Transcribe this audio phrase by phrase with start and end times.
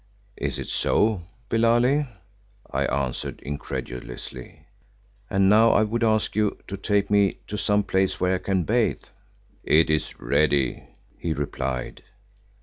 [0.37, 2.07] "Is it so, Billali?"
[2.71, 4.65] I answered incredulously.
[5.29, 8.63] "And now, I would ask you to take me to some place where I can
[8.63, 9.03] bathe."
[9.63, 10.85] "It is ready,"
[11.19, 12.01] he replied.